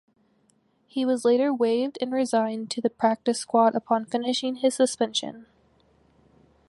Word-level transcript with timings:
He 0.87 1.05
was 1.05 1.25
later 1.25 1.53
waived 1.53 1.99
and 2.01 2.11
resigned 2.11 2.71
to 2.71 2.81
the 2.81 2.89
practice 2.89 3.37
squad 3.39 3.75
upon 3.75 4.07
finishing 4.07 4.55
his 4.55 4.73
suspension. 4.73 5.45